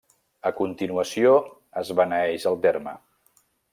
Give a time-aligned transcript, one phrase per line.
[0.49, 1.33] A continuació
[1.83, 2.95] es beneeix el terme.